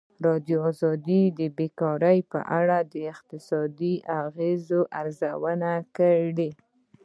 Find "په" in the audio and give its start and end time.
2.31-2.39